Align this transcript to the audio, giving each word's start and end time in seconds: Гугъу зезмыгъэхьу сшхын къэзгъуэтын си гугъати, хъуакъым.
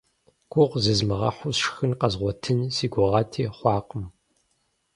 Гугъу 0.51 0.79
зезмыгъэхьу 0.83 1.53
сшхын 1.57 1.91
къэзгъуэтын 1.99 2.59
си 2.75 2.85
гугъати, 2.93 3.43
хъуакъым. 3.57 4.05